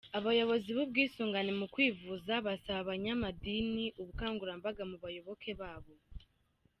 Abayobozi 0.17 0.69
b’ubwisungane 0.75 1.51
mu 1.59 1.65
kwivuza 1.73 2.33
basaba 2.45 2.79
abanyamadini 2.83 3.85
ubukangurambaga 4.01 4.81
mu 4.91 4.97
bayoboke 5.03 5.51
babo. 5.61 5.93